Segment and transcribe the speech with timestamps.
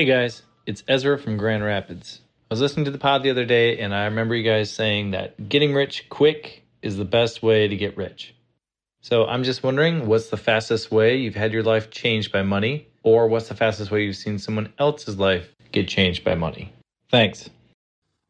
[0.00, 2.22] Hey guys, it's Ezra from Grand Rapids.
[2.50, 5.10] I was listening to the pod the other day and I remember you guys saying
[5.10, 8.34] that getting rich quick is the best way to get rich.
[9.02, 12.88] So I'm just wondering what's the fastest way you've had your life changed by money,
[13.02, 16.72] or what's the fastest way you've seen someone else's life get changed by money?
[17.10, 17.50] Thanks.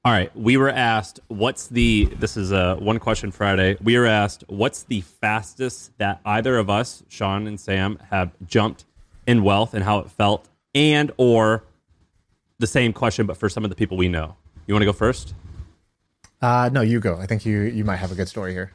[0.05, 3.77] All right, we were asked what's the this is a one question Friday.
[3.81, 8.87] We were asked what's the fastest that either of us, Shaan and Sam, have jumped
[9.25, 11.65] in wealth and how it felt, and or
[12.61, 14.37] the same question but for some of the people we know.
[14.67, 15.35] You want to go first?
[16.41, 17.17] Uh, no, you go.
[17.17, 18.73] I think you you might have a good story here.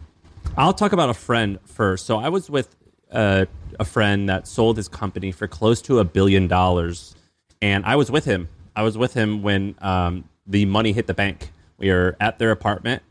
[0.58, 2.06] I'll talk about a friend first.
[2.06, 2.76] So I was with
[3.12, 3.46] uh,
[3.80, 7.16] a friend that sold his company for close to a billion dollars,
[7.62, 8.50] and I was with him.
[8.76, 11.52] I was with him when um, the money hit the bank.
[11.78, 13.02] We were at their apartment,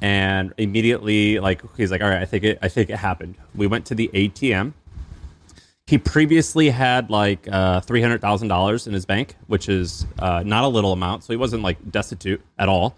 [0.00, 2.58] and immediately, like he's like, "All right, I think it.
[2.62, 4.72] I think it happened." We went to the ATM.
[5.86, 10.42] He previously had like uh, three hundred thousand dollars in his bank, which is uh,
[10.44, 11.22] not a little amount.
[11.22, 12.96] So he wasn't like destitute at all.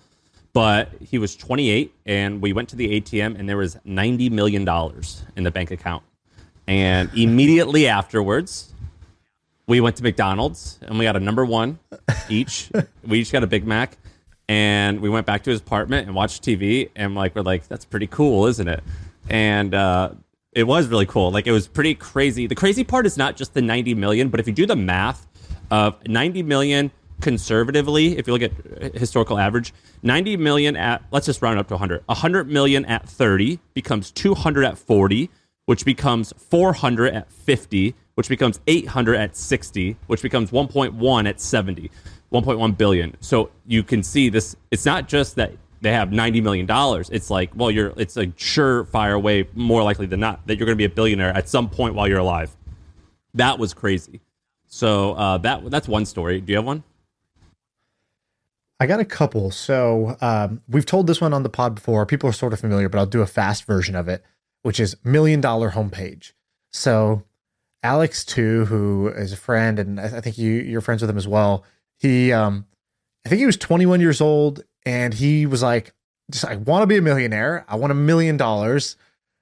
[0.55, 4.64] But he was 28 and we went to the atm and there was 90 million
[4.64, 6.03] dollars in the bank account.
[6.67, 8.72] And immediately afterwards
[9.67, 11.78] we went to mcdonald's and we got a number one
[12.28, 12.70] each.
[13.06, 13.98] We each got a big mac
[14.48, 17.84] and we went back to his apartment and watched tv and like we're like that's
[17.84, 18.83] pretty cool isn't it?
[19.28, 20.12] And uh,
[20.59, 23.55] it was really cool like it was pretty crazy the crazy part is not just
[23.55, 25.27] the 90 million but if you do the math
[25.70, 31.42] of 90 million conservatively, if you look at historical average, 90 million at, let's just
[31.42, 32.03] round up to 100.
[32.06, 35.31] 100 million at 30 becomes 200 at 40,
[35.67, 41.91] which becomes 400 at 50, which becomes 800 at 60, which becomes 1.1 at 70,
[42.33, 43.17] 1.1 billion.
[43.20, 47.11] So you can see this, it's not just that they have 90 million dollars.
[47.11, 50.77] It's like, well, you're, it's a surefire way, more likely than not, that you're going
[50.77, 52.57] to be a billionaire at some point while you're alive.
[53.35, 54.20] That was crazy.
[54.67, 56.41] So uh, that that's one story.
[56.41, 56.83] Do you have one?
[58.80, 59.51] I got a couple.
[59.51, 62.05] So um, we've told this one on the pod before.
[62.07, 64.23] People are sort of familiar, but I'll do a fast version of it,
[64.63, 66.33] which is million dollar homepage.
[66.70, 67.25] So
[67.83, 71.27] Alex Tew, who is a friend, and I think you you're friends with him as
[71.27, 71.64] well.
[71.98, 72.67] He, um,
[73.25, 75.93] I think he was 21 years old, and he was like,
[76.31, 77.67] "Just I want to be a millionaire.
[77.69, 78.97] I want a million dollars.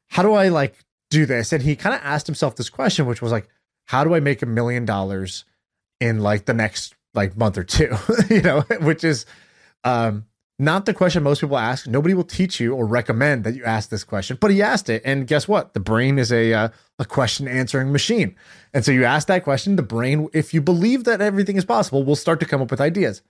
[0.08, 0.74] How do I like
[1.10, 3.48] do this?" And he kind of asked himself this question, which was like,
[3.84, 5.44] "How do I make a million dollars
[6.00, 7.96] in like the next like month or two,
[8.28, 9.24] you know, which is
[9.84, 10.26] um,
[10.58, 11.86] not the question most people ask.
[11.86, 15.02] Nobody will teach you or recommend that you ask this question, but he asked it,
[15.04, 15.74] and guess what?
[15.74, 16.68] The brain is a uh,
[16.98, 18.34] a question answering machine,
[18.74, 19.76] and so you ask that question.
[19.76, 22.80] The brain, if you believe that everything is possible, will start to come up with
[22.80, 23.22] ideas.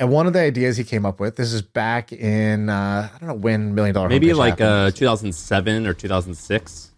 [0.00, 3.18] And one of the ideas he came up with, this is back in uh, I
[3.18, 6.90] don't know when Million Dollar maybe like uh, 2007 or 2006.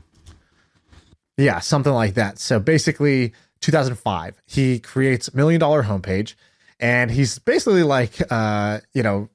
[1.36, 2.38] Yeah, something like that.
[2.38, 4.41] So basically, 2005.
[4.46, 6.34] He creates Million Dollar Homepage,
[6.78, 9.28] and he's basically like, uh, you know,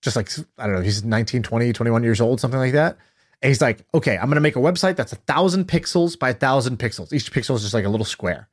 [0.00, 0.28] just like
[0.58, 2.96] I don't know, he's 19, 20, 21 years old, something like that.
[3.40, 6.34] And he's like, okay, I'm gonna make a website that's a thousand pixels by a
[6.34, 7.12] thousand pixels.
[7.12, 8.48] Each pixel is just like a little square.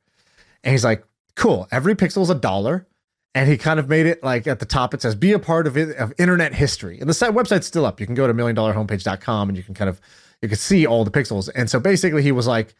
[0.62, 1.04] And he's like,
[1.34, 2.86] cool, every pixel is a dollar.
[3.34, 5.66] And he kind of made it like at the top, it says, be a part
[5.68, 6.98] of it, of internet history.
[6.98, 8.00] And the site website's still up.
[8.00, 10.00] You can go to milliondollarhomepage.com and you can kind of
[10.42, 11.48] you can see all the pixels.
[11.54, 12.74] And so basically he was like,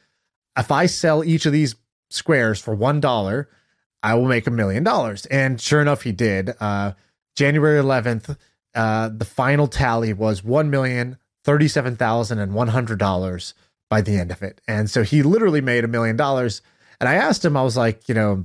[0.57, 1.77] if I sell each of these
[2.09, 3.49] squares for one dollar,
[4.03, 5.27] I will make a million dollars.
[5.27, 6.51] And sure enough, he did.
[6.59, 6.93] Uh,
[7.37, 8.37] January 11th,
[8.75, 13.55] uh, the final tally was one million thirty-seven thousand and one hundred dollars
[13.89, 14.61] by the end of it.
[14.69, 16.63] And so he literally made a million dollars.
[17.01, 18.45] And I asked him, I was like, you know,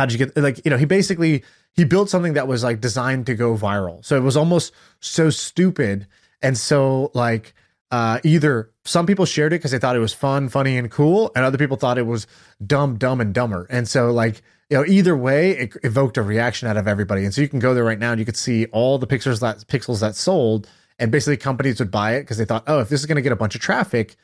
[0.00, 1.44] how did you get like, you know, he basically
[1.74, 4.04] he built something that was like designed to go viral.
[4.04, 6.06] So it was almost so stupid
[6.42, 7.54] and so like
[7.90, 11.32] uh, either some people shared it because they thought it was fun, funny, and cool,
[11.34, 12.26] and other people thought it was
[12.64, 13.66] dumb, dumb, and dumber.
[13.68, 17.24] And so, like, you know, either way, it evoked a reaction out of everybody.
[17.24, 19.40] And so you can go there right now and you could see all the pixels
[19.40, 20.68] that pixels that sold,
[20.98, 23.22] and basically companies would buy it because they thought, oh, if this is going to
[23.22, 24.16] get a bunch of traffic,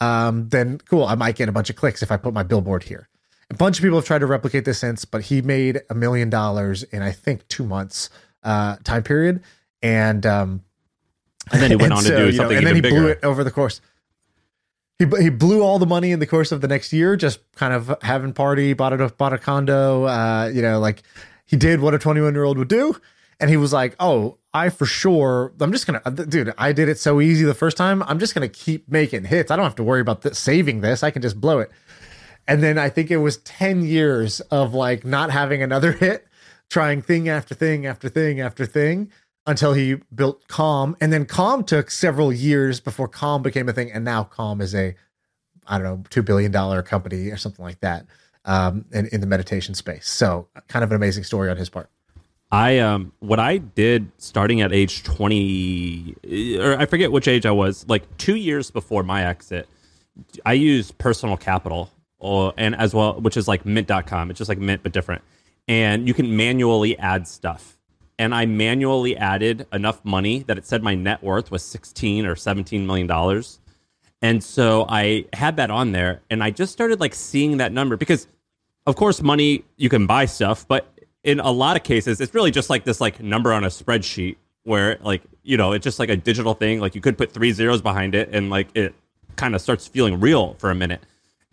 [0.00, 2.84] um, then cool, I might get a bunch of clicks if I put my billboard
[2.84, 3.08] here.
[3.50, 6.30] A bunch of people have tried to replicate this since, but he made a million
[6.30, 8.08] dollars in I think two months
[8.44, 9.42] uh, time period,
[9.82, 10.62] and um,
[11.52, 13.00] and then he went on so, to do something know, and then he bigger.
[13.00, 13.80] blew it over the course.
[14.98, 17.72] He, he blew all the money in the course of the next year, just kind
[17.72, 20.04] of having party, bought a bought a condo.
[20.04, 21.02] Uh, you know, like
[21.46, 22.94] he did what a 21 year old would do,
[23.40, 26.98] and he was like, "Oh, I for sure, I'm just gonna, dude, I did it
[26.98, 28.02] so easy the first time.
[28.04, 29.50] I'm just gonna keep making hits.
[29.50, 31.02] I don't have to worry about this, saving this.
[31.02, 31.70] I can just blow it."
[32.50, 36.26] And then I think it was 10 years of like not having another hit,
[36.68, 39.10] trying thing after thing after thing after thing
[39.46, 43.90] until he built Calm, and then Calm took several years before Calm became a thing,
[43.90, 44.94] and now Calm is a
[45.66, 48.06] I don't know two billion dollar company or something like that.
[48.44, 50.08] um, in, in the meditation space.
[50.08, 51.88] So, kind of an amazing story on his part.
[52.52, 57.52] I um what I did starting at age 20 or I forget which age I
[57.52, 59.68] was, like 2 years before my exit,
[60.44, 61.90] I used personal capital
[62.20, 64.30] or and as well which is like mint.com.
[64.30, 65.22] It's just like mint but different.
[65.68, 67.78] And you can manually add stuff.
[68.18, 72.36] And I manually added enough money that it said my net worth was 16 or
[72.36, 73.60] 17 million dollars.
[74.22, 77.96] And so I had that on there and I just started like seeing that number
[77.96, 78.26] because
[78.86, 80.86] of course money you can buy stuff, but
[81.22, 84.36] in a lot of cases, it's really just like this like number on a spreadsheet
[84.64, 86.80] where like you know it's just like a digital thing.
[86.80, 88.94] Like you could put three zeros behind it, and like it
[89.36, 91.02] kind of starts feeling real for a minute.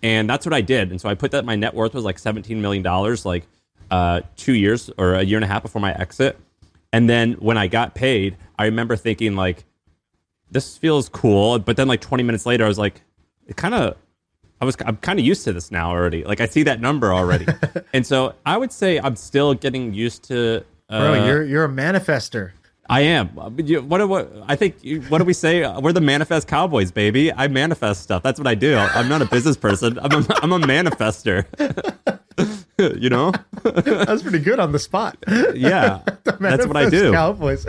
[0.04, 0.92] And that's what I did.
[0.92, 3.48] And so I put that my net worth was like seventeen million dollars, like
[3.90, 6.38] uh, two years or a year and a half before my exit.
[6.94, 9.66] And then when I got paid, I remember thinking like,
[10.52, 11.60] this feels cool.
[11.60, 13.02] But then like 20 minutes later, I was like,
[13.48, 13.98] it kind of
[14.60, 16.24] I was I'm kind of used to this now already.
[16.24, 17.46] Like I see that number already,
[17.94, 20.64] and so I would say I'm still getting used to.
[20.90, 22.52] Uh, Bro, you're you're a manifester.
[22.90, 23.30] I am.
[23.30, 24.76] What, what I think.
[25.10, 25.68] What do we say?
[25.80, 27.34] We're the manifest cowboys, baby.
[27.34, 28.24] I manifest stuff.
[28.24, 28.78] That's what I do.
[28.78, 30.00] I'm not a business person.
[30.00, 31.46] I'm a, I'm a manifester.
[33.02, 33.32] you know.
[33.64, 35.18] That's pretty good on the spot.
[35.54, 37.12] Yeah, that's what I do.
[37.12, 37.66] Cowboys.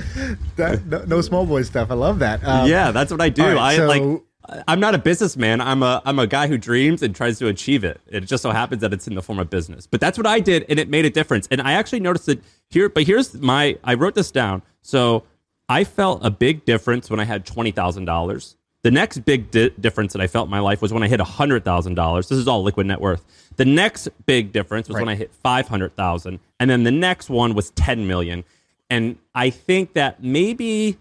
[0.56, 1.90] That, no, no, small boy stuff.
[1.90, 2.44] I love that.
[2.44, 3.42] Um, yeah, that's what I do.
[3.42, 4.22] Right, I so, like
[4.66, 5.60] I'm not a businessman.
[5.60, 8.00] I'm a I'm a guy who dreams and tries to achieve it.
[8.06, 9.86] It just so happens that it's in the form of business.
[9.86, 11.48] But that's what I did, and it made a difference.
[11.50, 12.88] And I actually noticed that here.
[12.88, 14.62] But here's my I wrote this down.
[14.82, 15.24] So
[15.68, 18.56] I felt a big difference when I had twenty thousand dollars.
[18.82, 21.20] The next big di- difference that I felt in my life was when I hit
[21.20, 22.28] hundred thousand dollars.
[22.28, 23.24] This is all liquid net worth.
[23.56, 25.02] The next big difference was right.
[25.02, 28.44] when I hit five hundred thousand, and then the next one was ten million.
[28.90, 30.96] And I think that maybe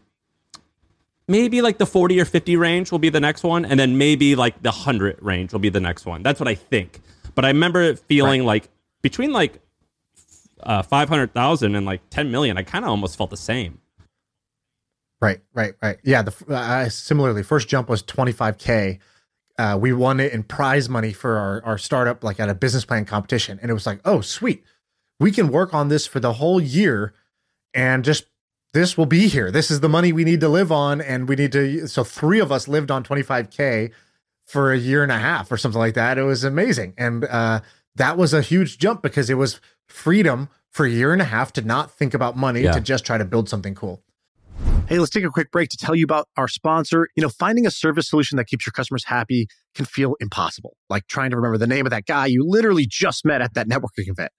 [1.28, 4.36] maybe like the 40 or 50 range will be the next one and then maybe
[4.36, 7.02] like the 100 range will be the next one that's what i think
[7.36, 8.48] but i remember feeling right.
[8.48, 8.70] like
[9.02, 9.60] between like
[10.64, 13.80] uh, 500000 and like 10 million i kind of almost felt the same
[15.22, 19.00] right right right yeah the uh, similarly first jump was 25k
[19.60, 22.86] uh, we won it in prize money for our, our startup like at a business
[22.86, 24.64] plan competition and it was like oh sweet
[25.20, 27.14] we can work on this for the whole year
[27.74, 28.26] and just
[28.74, 29.50] this will be here.
[29.50, 31.02] This is the money we need to live on.
[31.02, 31.88] And we need to.
[31.88, 33.92] So three of us lived on 25K
[34.46, 36.18] for a year and a half or something like that.
[36.18, 36.94] It was amazing.
[36.98, 37.62] And uh,
[37.98, 41.52] that was a huge jump because it was freedom for a year and a half
[41.54, 42.72] to not think about money, yeah.
[42.72, 44.04] to just try to build something cool.
[44.88, 47.10] Hey, let's take a quick break to tell you about our sponsor.
[47.16, 51.08] You know, finding a service solution that keeps your customers happy can feel impossible, like
[51.08, 54.08] trying to remember the name of that guy you literally just met at that networking
[54.08, 54.32] event.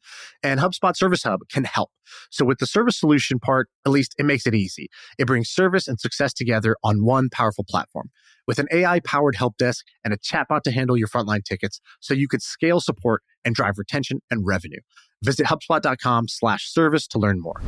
[0.43, 1.91] And HubSpot Service Hub can help.
[2.31, 4.89] So, with the service solution part, at least it makes it easy.
[5.19, 8.11] It brings service and success together on one powerful platform
[8.49, 12.15] with an AI powered help desk and a chatbot to handle your frontline tickets so
[12.15, 14.81] you could scale support and drive retention and revenue.
[15.23, 17.61] Visit HubSpot.com slash service to learn more.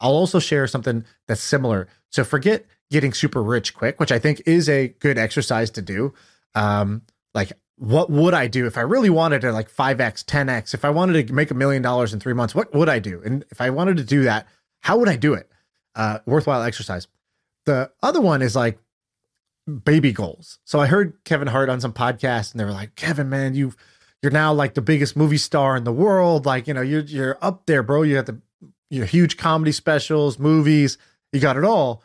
[0.00, 1.88] I'll also share something that's similar.
[2.10, 6.14] So forget getting super rich quick, which I think is a good exercise to do.
[6.54, 7.02] Um,
[7.34, 10.74] like, what would I do if I really wanted to like 5x, 10x?
[10.74, 13.22] If I wanted to make a million dollars in three months, what would I do?
[13.24, 14.46] And if I wanted to do that,
[14.80, 15.50] how would I do it?
[15.94, 17.06] Uh, worthwhile exercise.
[17.66, 18.78] The other one is like
[19.84, 20.58] baby goals.
[20.64, 23.74] So I heard Kevin Hart on some podcast, and they were like, "Kevin, man, you
[24.22, 26.46] you're now like the biggest movie star in the world.
[26.46, 28.02] Like, you know, you're you're up there, bro.
[28.02, 28.40] You have the
[28.90, 30.98] you know, huge comedy specials, movies,
[31.32, 32.02] you got it all.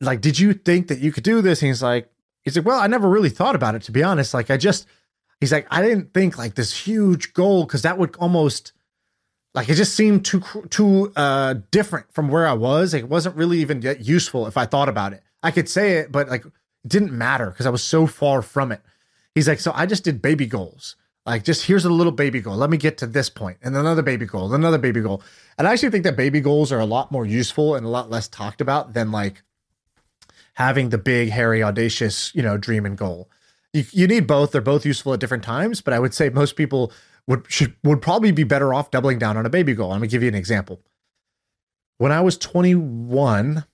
[0.00, 1.62] Like, did you think that you could do this?
[1.62, 2.10] And he's like,
[2.42, 4.34] he's like, well, I never really thought about it, to be honest.
[4.34, 4.86] Like, I just,
[5.40, 8.72] he's like, I didn't think like this huge goal because that would almost,
[9.54, 12.92] like, it just seemed too, too uh, different from where I was.
[12.92, 15.22] Like, it wasn't really even yet useful if I thought about it.
[15.42, 16.52] I could say it, but like, it
[16.86, 18.80] didn't matter because I was so far from it.
[19.34, 20.96] He's like, so I just did baby goals.
[21.26, 22.56] Like, just here's a little baby goal.
[22.56, 25.22] Let me get to this point, and another baby goal, another baby goal.
[25.58, 28.10] And I actually think that baby goals are a lot more useful and a lot
[28.10, 29.42] less talked about than like
[30.54, 33.28] having the big, hairy, audacious, you know, dream and goal.
[33.72, 34.52] You, you need both.
[34.52, 36.92] They're both useful at different times, but I would say most people
[37.26, 39.92] would should would probably be better off doubling down on a baby goal.
[39.92, 40.80] I'm gonna give you an example.
[41.98, 43.64] When I was 21,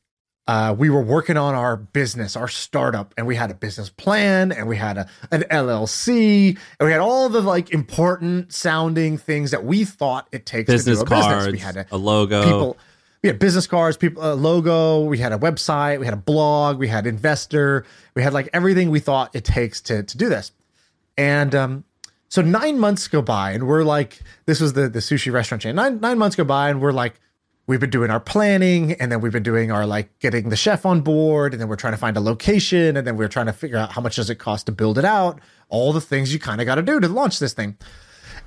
[0.48, 4.50] uh, we were working on our business, our startup, and we had a business plan
[4.50, 9.52] and we had a, an LLC and we had all the like important sounding things
[9.52, 11.52] that we thought it takes business to do a cards, business.
[11.52, 12.44] We had a, a logo.
[12.44, 12.76] People,
[13.22, 15.04] we had business cards, people, a logo.
[15.04, 16.00] We had a website.
[16.00, 16.78] We had a blog.
[16.78, 17.86] We had investor.
[18.14, 20.50] We had like everything we thought it takes to to do this.
[21.16, 21.84] And um,
[22.28, 25.76] so nine months go by, and we're like, this was the the sushi restaurant chain.
[25.76, 27.20] Nine nine months go by, and we're like
[27.66, 30.84] we've been doing our planning and then we've been doing our like getting the chef
[30.84, 33.52] on board and then we're trying to find a location and then we're trying to
[33.52, 35.38] figure out how much does it cost to build it out
[35.68, 37.76] all the things you kind of got to do to launch this thing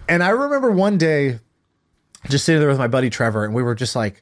[0.09, 1.39] And I remember one day
[2.29, 4.21] just sitting there with my buddy Trevor, and we were just like,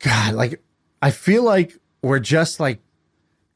[0.00, 0.62] God, like
[1.02, 2.80] I feel like we're just like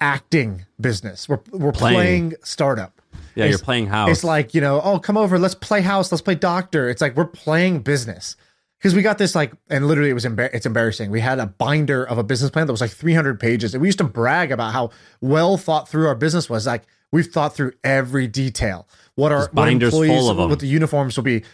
[0.00, 1.28] acting business.
[1.28, 2.34] We're we're playing, Playing.
[2.42, 3.00] startup.
[3.34, 4.10] Yeah, It's- you're playing house.
[4.10, 6.88] It's like, you know, oh, come over, let's play house, let's play doctor.
[6.90, 8.36] It's like we're playing business.
[8.82, 11.12] Because we got this like, and literally it was embar- it's embarrassing.
[11.12, 13.86] We had a binder of a business plan that was like 300 pages, and we
[13.86, 16.66] used to brag about how well thought through our business was.
[16.66, 18.88] Like we've thought through every detail.
[19.14, 20.50] What our what binders employees, full of 'em.
[20.50, 21.44] what the uniforms will be,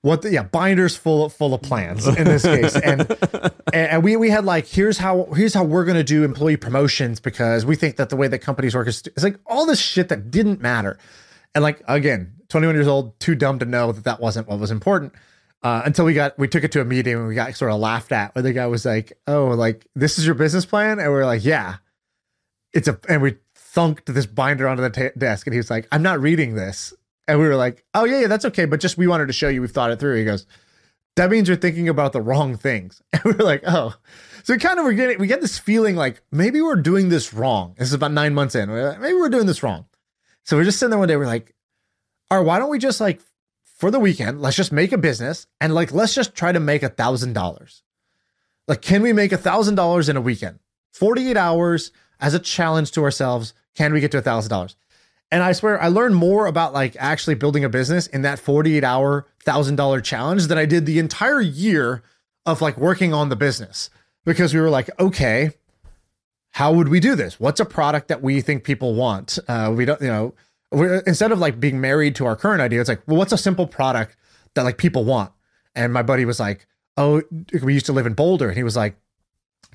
[0.00, 3.14] what the, yeah binders full of, full of plans in this case, and
[3.74, 7.66] and we we had like here's how here's how we're gonna do employee promotions because
[7.66, 10.30] we think that the way that companies work is it's like all this shit that
[10.30, 10.96] didn't matter,
[11.54, 14.70] and like again, 21 years old, too dumb to know that that wasn't what was
[14.70, 15.12] important.
[15.62, 17.80] Uh, until we got we took it to a meeting and we got sort of
[17.80, 21.12] laughed at where the guy was like, "Oh, like this is your business plan," and
[21.12, 21.76] we are like, "Yeah."
[22.72, 26.02] It's a and we thunked this binder onto the desk and he was like, "I'm
[26.02, 26.94] not reading this,"
[27.26, 29.48] and we were like, "Oh yeah, yeah, that's okay, but just we wanted to show
[29.48, 30.46] you we've thought it through." He goes,
[31.16, 33.94] "That means you're thinking about the wrong things," and we are like, "Oh."
[34.48, 37.34] So we kind of we're getting we get this feeling like maybe we're doing this
[37.34, 37.74] wrong.
[37.76, 38.70] This is about nine months in.
[38.70, 39.84] We're like, maybe we're doing this wrong.
[40.44, 41.16] So we're just sitting there one day.
[41.16, 41.54] We're like,
[42.30, 43.20] all right, why don't we just like
[43.78, 46.82] for the weekend, let's just make a business and like let's just try to make
[46.82, 47.82] a thousand dollars.
[48.66, 50.58] Like, can we make a thousand dollars in a weekend?
[50.92, 53.54] 48 hours as a challenge to ourselves.
[53.76, 54.76] Can we get to a thousand dollars?
[55.30, 58.82] And I swear I learned more about like actually building a business in that 48
[58.82, 62.02] hour thousand dollar challenge than I did the entire year
[62.46, 63.90] of like working on the business
[64.24, 65.52] because we were like, okay,
[66.50, 67.38] how would we do this?
[67.38, 69.38] What's a product that we think people want?
[69.46, 70.34] Uh, we don't, you know,
[70.70, 73.38] we're instead of like being married to our current idea, it's like, well, what's a
[73.38, 74.16] simple product
[74.54, 75.32] that like people want?
[75.74, 77.22] And my buddy was like, oh,
[77.62, 78.96] we used to live in Boulder, and he was like,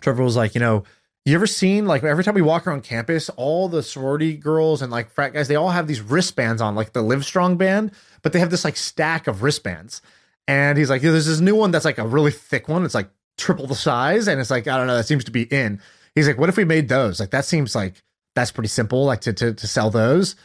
[0.01, 0.83] Trevor was like, you know,
[1.25, 4.91] you ever seen like every time we walk around campus, all the sorority girls and
[4.91, 8.33] like frat guys, they all have these wristbands on, like the Live Strong band, but
[8.33, 10.01] they have this like stack of wristbands.
[10.47, 12.83] And he's like, there's this new one that's like a really thick one.
[12.83, 15.43] It's like triple the size, and it's like I don't know, that seems to be
[15.43, 15.79] in.
[16.15, 17.19] He's like, what if we made those?
[17.19, 18.03] Like that seems like
[18.35, 20.35] that's pretty simple, like to to to sell those.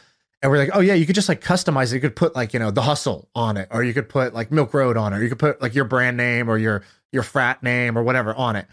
[0.41, 1.95] And we're like, oh yeah, you could just like customize it.
[1.95, 4.51] You could put like you know the hustle on it, or you could put like
[4.51, 7.23] Milk Road on it, or you could put like your brand name or your your
[7.23, 8.65] frat name or whatever on it.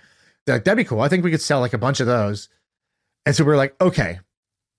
[0.45, 1.01] They're like that'd be cool.
[1.01, 2.49] I think we could sell like a bunch of those.
[3.25, 4.21] And so we are like, okay,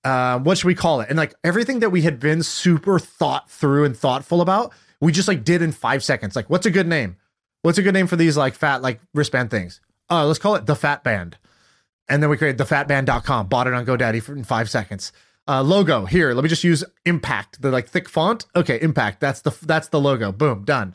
[0.05, 1.09] uh, what should we call it?
[1.09, 5.27] And like everything that we had been super thought through and thoughtful about, we just
[5.27, 6.35] like did in five seconds.
[6.35, 7.17] Like, what's a good name?
[7.63, 9.81] What's a good name for these like fat like wristband things?
[10.09, 11.37] Oh, let's call it the Fat Band.
[12.07, 15.11] And then we created thefatband.com, bought it on GoDaddy for in five seconds.
[15.47, 16.33] Uh, logo here.
[16.33, 18.45] Let me just use Impact, the like thick font.
[18.55, 19.19] Okay, Impact.
[19.21, 20.31] That's the that's the logo.
[20.31, 20.93] Boom, done.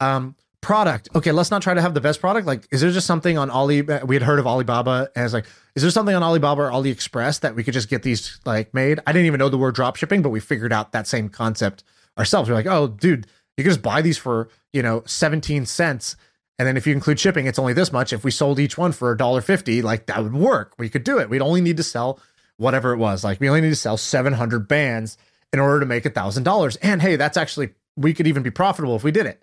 [0.00, 1.08] Um, product.
[1.14, 2.46] Okay, let's not try to have the best product.
[2.46, 3.82] Like, is there just something on Ali?
[3.82, 7.40] We had heard of Alibaba, and it's like, is there something on Alibaba or AliExpress
[7.40, 9.00] that we could just get these like made?
[9.06, 11.84] I didn't even know the word drop shipping, but we figured out that same concept
[12.18, 12.48] ourselves.
[12.48, 13.26] We're like, oh, dude,
[13.56, 16.16] you can just buy these for you know 17 cents.
[16.58, 18.12] And then if you include shipping, it's only this much.
[18.12, 20.74] If we sold each one for a dollar fifty, like that would work.
[20.78, 21.30] We could do it.
[21.30, 22.20] We'd only need to sell
[22.60, 23.24] whatever it was.
[23.24, 25.16] Like we only need to sell 700 bands
[25.52, 26.76] in order to make a thousand dollars.
[26.76, 29.42] And hey, that's actually, we could even be profitable if we did it.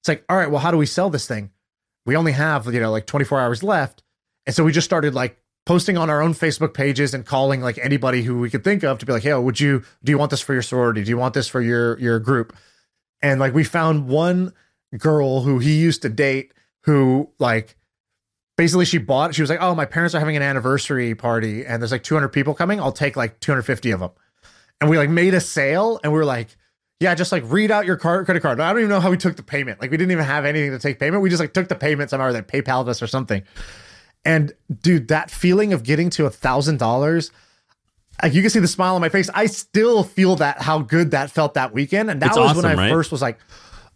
[0.00, 1.50] It's like, all right, well, how do we sell this thing?
[2.06, 4.02] We only have, you know, like 24 hours left.
[4.46, 7.78] And so we just started like posting on our own Facebook pages and calling like
[7.78, 10.30] anybody who we could think of to be like, hey, would you, do you want
[10.30, 11.02] this for your sorority?
[11.02, 12.56] Do you want this for your, your group?
[13.20, 14.52] And like we found one
[14.96, 16.52] girl who he used to date
[16.82, 17.76] who like
[18.56, 21.82] basically she bought she was like oh my parents are having an anniversary party and
[21.82, 22.80] there's like 200 people coming.
[22.80, 24.10] I'll take like 250 of them
[24.80, 26.56] and we like made a sale and we were like
[27.00, 28.60] yeah just like read out your card credit card.
[28.60, 29.80] I don't even know how we took the payment.
[29.80, 31.22] Like we didn't even have anything to take payment.
[31.22, 33.42] We just like took the payment somehow or they paypal us or something.
[34.24, 37.30] And dude that feeling of getting to a thousand dollars
[38.22, 39.30] like you can see the smile on my face.
[39.34, 42.10] I still feel that how good that felt that weekend.
[42.10, 42.90] And that It's was when i right?
[42.90, 43.38] first was like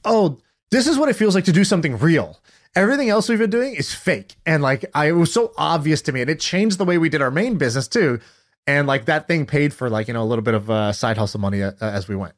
[0.05, 0.39] oh
[0.71, 2.41] this is what it feels like to do something real
[2.77, 6.13] everything else we've been doing is fake and like i it was so obvious to
[6.13, 8.21] me and it changed the way we did our main business too
[8.67, 11.17] and like that thing paid for like you know a little bit of uh, side
[11.17, 12.35] hustle money uh, as we went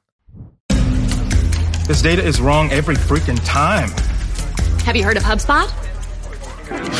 [1.88, 3.88] This data is wrong every freaking time.
[4.85, 5.66] Have you heard of HubSpot?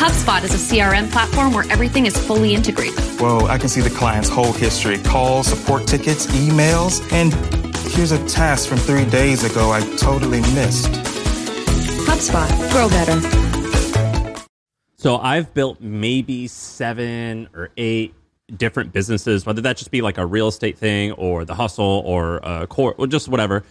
[0.01, 2.99] HubSpot is a CRM platform where everything is fully integrated.
[3.19, 7.35] Whoa, I can see the client's whole history calls, support tickets, emails, and
[7.93, 11.08] here's a task from three days ago I totally missed.
[12.09, 12.71] HubSpot.
[12.71, 14.45] Grow better.
[14.97, 18.13] So I've built maybe seven or eight
[18.57, 22.37] different businesses, whether that just be like a real estate thing or the hustle or
[22.37, 23.63] a core or just whatever.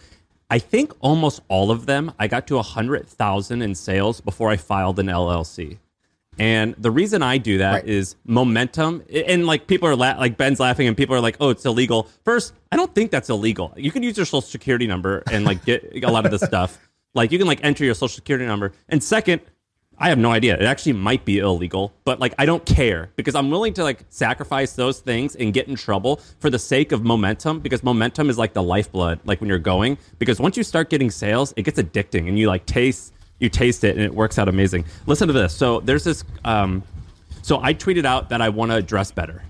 [0.49, 4.49] I think almost all of them I got to a hundred thousand in sales before
[4.49, 5.77] I filed an LLC.
[6.39, 7.85] And the reason I do that Right.
[7.85, 9.03] is momentum.
[9.13, 12.07] And like people are la- like Ben's laughing, and people are like, "Oh, it's illegal."
[12.23, 13.73] First, I don't think that's illegal.
[13.75, 16.79] You can use your social security number and like get a lot of this stuff.
[17.13, 18.71] Like you can like enter your social security number.
[18.87, 19.41] And second,
[20.01, 20.55] I have no idea.
[20.55, 24.05] It actually might be illegal, but like I don't care because I'm willing to like
[24.09, 28.37] sacrifice those things and get in trouble for the sake of momentum because momentum is
[28.37, 31.79] like the lifeblood like when you're going because once you start getting sales, it gets
[31.79, 34.85] addicting and you like taste you taste it and it works out amazing.
[35.05, 35.53] Listen to this.
[35.53, 36.81] So there's this um
[37.41, 39.43] so I tweeted out that I want to dress better.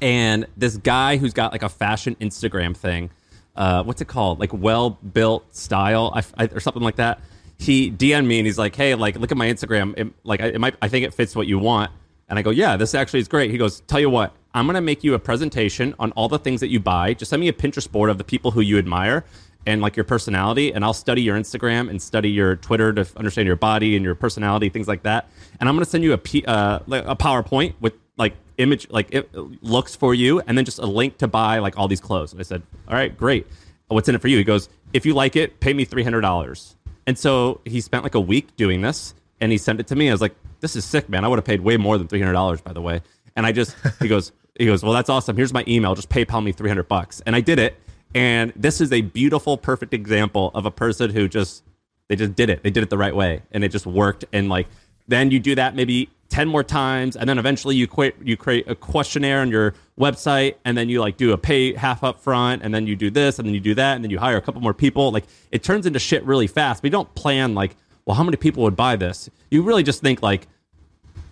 [0.00, 3.10] And this guy who's got like a fashion Instagram thing,
[3.56, 4.38] uh, what's it called?
[4.40, 7.20] Like well built style I, I- or something like that.
[7.58, 9.94] He DM'd me and he's like, "Hey, like look at my Instagram.
[9.96, 11.90] It, like it might, I think it fits what you want."
[12.28, 14.80] And I go, "Yeah, this actually is great." He goes, "Tell you what, I'm gonna
[14.82, 17.14] make you a presentation on all the things that you buy.
[17.14, 19.24] Just send me a Pinterest board of the people who you admire."
[19.68, 23.46] And like your personality, and I'll study your Instagram and study your Twitter to understand
[23.48, 25.28] your body and your personality, things like that.
[25.58, 29.32] And I'm gonna send you a P, uh, a PowerPoint with like image like it
[29.62, 32.32] looks for you and then just a link to buy like all these clothes.
[32.32, 33.46] And i said all right great.
[33.88, 34.38] What's in it for you?
[34.38, 36.74] He goes if you like it pay me $300
[37.06, 40.08] and so he spent like a week doing this and he sent it to me.
[40.08, 41.24] I was like this is sick man.
[41.24, 43.02] I would have paid way more than $300 by the way.
[43.36, 45.36] And i just he goes he goes well that's awesome.
[45.36, 45.94] Here's my email.
[45.94, 47.80] Just paypal me 300 bucks and i did it.
[48.14, 51.62] And this is a beautiful perfect example of a person who just
[52.08, 52.62] they just did it.
[52.62, 54.24] They did it the right way, and it just worked.
[54.32, 54.68] And like
[55.08, 58.16] then you do that maybe ten more times, and then eventually you quit.
[58.22, 62.02] You create a questionnaire on your website, and then you like do a pay half
[62.04, 64.18] up front, and then you do this, and then you do that, and then you
[64.18, 65.10] hire a couple more people.
[65.12, 66.82] Like it turns into shit really fast.
[66.82, 69.30] We don't plan like, well, how many people would buy this?
[69.50, 70.46] You really just think like,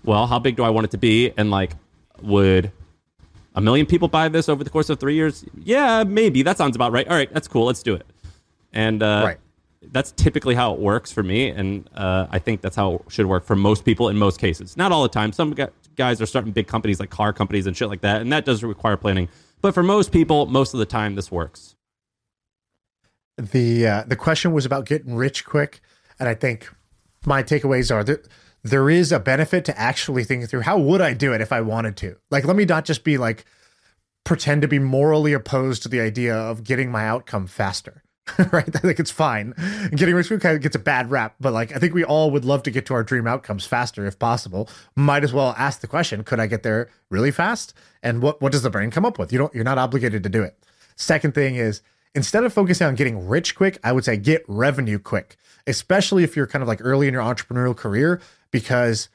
[0.05, 1.73] well, how big do I want it to be, and like,
[2.23, 2.71] would
[3.55, 5.45] a million people buy this over the course of three years?
[5.63, 7.07] Yeah, maybe that sounds about right.
[7.09, 7.67] All right, that's cool.
[7.67, 8.07] Let's do it.
[8.73, 9.39] And uh, Right.
[9.93, 13.27] That's typically how it works for me, and uh, I think that's how it should
[13.27, 14.77] work for most people in most cases.
[14.77, 15.33] Not all the time.
[15.33, 15.55] Some
[15.97, 18.63] guys are starting big companies like car companies and shit like that, and that does
[18.63, 19.29] require planning.
[19.61, 21.75] But for most people, most of the time, this works.
[23.37, 25.81] the uh, the question was about getting rich quick,
[26.19, 26.73] and I think
[27.27, 28.29] my takeaways are that
[28.63, 31.61] there is a benefit to actually thinking through how would I do it if I
[31.61, 32.17] wanted to.
[32.31, 33.45] Like, let me not just be like
[34.25, 38.04] pretend to be morally opposed to the idea of getting my outcome faster.
[38.53, 38.75] right?
[38.75, 39.55] I think it's fine.
[39.95, 42.31] Getting rich quick kind of gets a bad rap, but like I think we all
[42.31, 44.69] would love to get to our dream outcomes faster if possible.
[44.97, 47.75] Might as well ask the question, could I get there really fast?
[48.03, 49.33] And what what does the brain come up with?
[49.33, 50.59] You don't you're not obligated to do it.
[50.97, 51.83] Second thing is
[52.15, 56.35] instead of focusing on getting rich quick, I would say get revenue quick, especially if
[56.35, 59.11] you're kind of like early in your entrepreneurial career because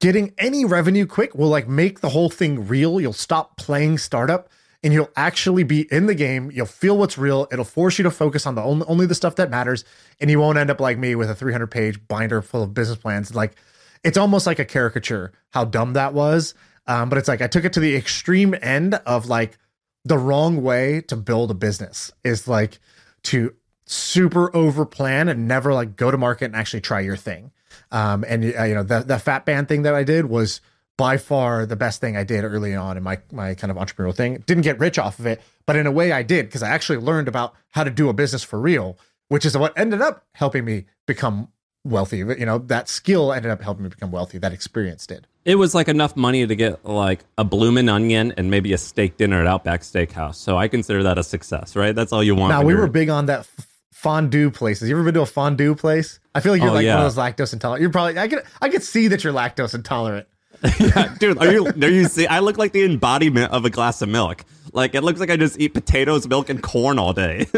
[0.00, 3.00] getting any revenue quick will like make the whole thing real.
[3.00, 4.50] You'll stop playing startup
[4.82, 6.50] and you'll actually be in the game.
[6.50, 7.46] You'll feel what's real.
[7.52, 9.84] It'll force you to focus on the only, only the stuff that matters.
[10.20, 12.98] And you won't end up like me with a 300 page binder full of business
[12.98, 13.34] plans.
[13.34, 13.54] Like
[14.02, 16.54] it's almost like a caricature how dumb that was.
[16.86, 19.56] Um, but it's like I took it to the extreme end of like
[20.04, 22.80] the wrong way to build a business is like
[23.24, 27.52] to super over plan and never like go to market and actually try your thing.
[27.92, 30.60] Um, and uh, you know the the fat band thing that I did was
[30.98, 34.14] by far the best thing I did early on in my my kind of entrepreneurial
[34.14, 34.42] thing.
[34.46, 36.98] Didn't get rich off of it, but in a way I did because I actually
[36.98, 40.64] learned about how to do a business for real, which is what ended up helping
[40.64, 41.48] me become
[41.84, 42.18] wealthy.
[42.18, 44.38] You know that skill ended up helping me become wealthy.
[44.38, 45.26] That experience did.
[45.44, 49.16] It was like enough money to get like a bloomin' onion and maybe a steak
[49.16, 50.36] dinner at Outback Steakhouse.
[50.36, 51.94] So I consider that a success, right?
[51.96, 52.50] That's all you want.
[52.50, 54.88] Now we were big on that f- fondue places.
[54.88, 56.20] You ever been to a fondue place?
[56.34, 56.94] I feel like you're Oh, like yeah.
[56.96, 57.80] one of those lactose intolerant.
[57.80, 60.28] You're probably I could I could see that you're lactose intolerant.
[60.78, 61.66] yeah, dude, are you?
[61.66, 62.26] Are you see?
[62.26, 64.44] I look like the embodiment of a glass of milk.
[64.72, 67.46] Like it looks like I just eat potatoes, milk, and corn all day.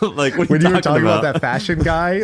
[0.00, 1.22] like When you were talking talking about?
[1.22, 2.22] that fashion guy,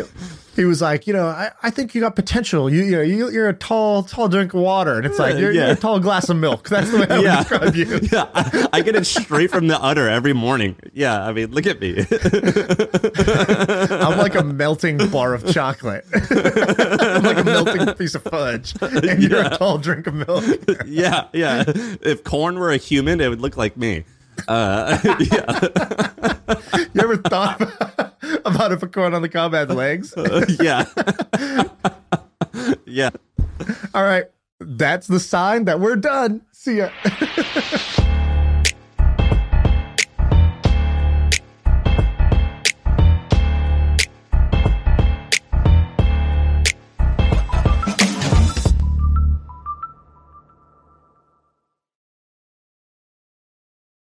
[0.59, 2.69] he was like, you know, I, I think you got potential.
[2.69, 5.51] You you know, you, you're a tall tall drink of water, and it's like you're,
[5.53, 5.67] Yeah.
[5.67, 6.67] you're a tall glass of milk.
[6.69, 7.99] That's the way I would describe you.
[8.11, 10.75] yeah, I, I get it straight from the udder every morning.
[10.93, 11.99] Yeah, I mean, look at me.
[14.03, 16.05] I'm like a melting bar of chocolate.
[16.13, 20.43] I'm like a melting piece of fudge, and you're a tall drink of milk.
[20.85, 21.63] yeah, yeah.
[21.67, 24.03] If corn were a human, it would look like me.
[24.47, 25.69] Uh, yeah,
[26.93, 28.08] You ever thought about
[28.71, 30.13] if a corn on the cob had legs?
[30.59, 30.85] yeah,
[32.85, 33.09] yeah.
[33.93, 34.25] All right.
[34.59, 36.41] That's the sign that we're done.
[36.51, 36.89] See ya.